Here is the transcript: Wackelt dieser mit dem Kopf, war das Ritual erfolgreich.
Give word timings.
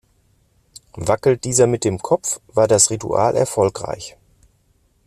Wackelt 0.93 1.43
dieser 1.43 1.67
mit 1.67 1.83
dem 1.83 1.99
Kopf, 1.99 2.41
war 2.47 2.67
das 2.67 2.89
Ritual 2.89 3.35
erfolgreich. 3.35 4.17